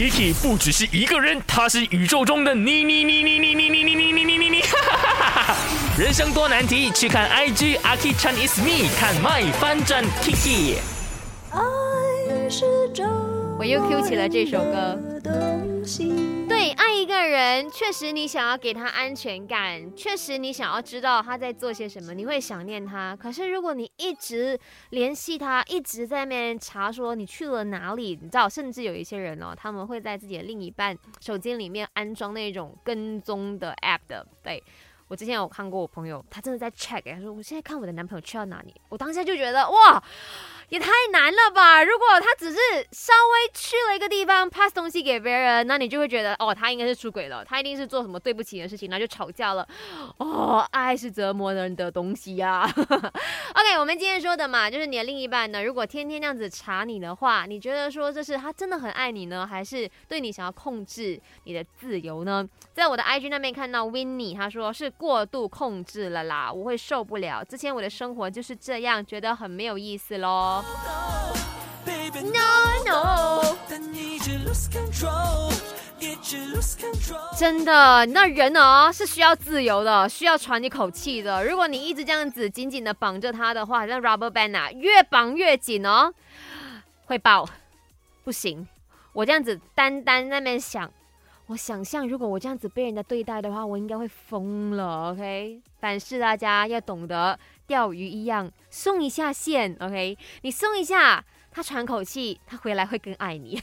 [0.00, 4.62] Kiki 不只是一个人，他是宇宙中的你你你你你你你你你你你你你，
[5.98, 10.76] 人生多难题，去看 IG 阿 k i Chan is me，看 My 翻转 Kiki。
[13.58, 15.49] 我又 Q 起了这首歌。
[17.40, 23.16] 人，确实你想要给他安全感，确实你想要知道他在做些什么，你会想念他。
[23.16, 24.58] 可是如果你一直
[24.90, 34.26] 联系他，一直在那边查说你去了哪里，你知道，甚至有一些人哦，他们会在自己的另一半手机里面安装那种跟踪的 app 的。
[34.42, 34.62] 对
[35.08, 40.02] 我之前有看过，我朋友他真的在 check，他说我现在看我的男朋友去到哪里，我当下就觉得哇。
[40.70, 41.82] 也太难了吧！
[42.40, 42.58] 只是
[42.92, 49.68] 稍微去了一个地方 pass 东西给别人，那你就会觉得哦，他应该是出轨了，他一定是做什么对不起的事情，那就吵架了。
[50.16, 52.62] 哦，爱是折磨人的东西呀。
[52.72, 62.48] OK，我们今天说的嘛，就是你的另一半呢，如果天天那样子查你的话，你觉得说这是他真的很爱你呢，还是对你想要控制你的自由呢？
[62.72, 67.44] 在我的 IG 那边看到 Winnie，他说是过度控制了啦，我会受不了。
[67.44, 70.64] 之前我的生活就是这样，觉得很没有意思喽。
[72.22, 73.56] No no，
[77.36, 81.42] 真的，那人哦是需要自由的，需要喘一口气的。
[81.44, 86.12] 如果你一直这样子紧紧的绑着他的话，像 rubber band 啊，越绑越紧哦，
[87.06, 87.48] 会爆，
[88.22, 88.68] 不行。
[89.14, 90.92] 我这样子单单那边想，
[91.46, 95.10] 我想象如果我这样子被人家对待的话，我应该会疯了。
[95.10, 97.38] OK，但是大家要懂得。
[97.66, 103.62] 钓鱼一样，松一下线，OK，你松一下，他喘口气，他回来会更爱你。